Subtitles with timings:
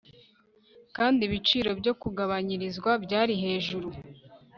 [0.95, 3.89] kandi ibiciro byo kugabanyirizwa byari hejuru